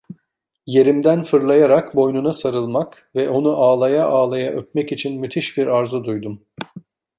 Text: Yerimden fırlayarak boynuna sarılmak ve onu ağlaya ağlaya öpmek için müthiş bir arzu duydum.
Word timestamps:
Yerimden 0.65 1.23
fırlayarak 1.23 1.95
boynuna 1.95 2.33
sarılmak 2.33 3.11
ve 3.15 3.29
onu 3.29 3.51
ağlaya 3.57 4.05
ağlaya 4.07 4.51
öpmek 4.51 4.91
için 4.91 5.19
müthiş 5.21 5.57
bir 5.57 5.67
arzu 5.67 6.03
duydum. 6.03 6.41